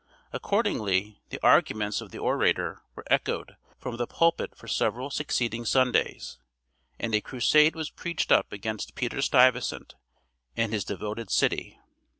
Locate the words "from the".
3.77-4.07